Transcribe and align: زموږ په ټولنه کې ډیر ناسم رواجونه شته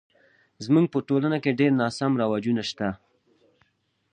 زموږ 0.65 0.85
په 0.93 0.99
ټولنه 1.07 1.37
کې 1.43 1.57
ډیر 1.59 1.71
ناسم 1.81 2.11
رواجونه 2.21 2.63
شته 2.69 2.87